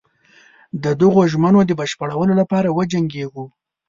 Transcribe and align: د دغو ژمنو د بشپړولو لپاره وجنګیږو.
د 0.83 0.85
دغو 1.01 1.21
ژمنو 1.31 1.59
د 1.65 1.71
بشپړولو 1.79 2.33
لپاره 2.41 2.73
وجنګیږو. 2.77 3.45